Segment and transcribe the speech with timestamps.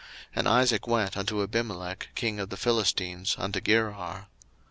[0.35, 4.29] And Isaac went unto Abimelech king of the Philistines unto Gerar.